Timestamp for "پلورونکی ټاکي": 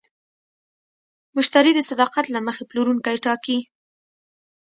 2.69-3.59